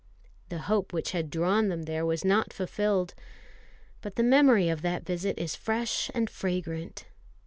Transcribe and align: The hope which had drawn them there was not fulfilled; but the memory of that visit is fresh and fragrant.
The 0.49 0.57
hope 0.65 0.93
which 0.93 1.11
had 1.11 1.29
drawn 1.29 1.67
them 1.67 1.83
there 1.83 2.03
was 2.07 2.25
not 2.25 2.53
fulfilled; 2.53 3.13
but 4.01 4.15
the 4.15 4.23
memory 4.23 4.67
of 4.67 4.81
that 4.81 5.05
visit 5.05 5.37
is 5.37 5.55
fresh 5.55 6.09
and 6.15 6.27
fragrant. 6.27 7.05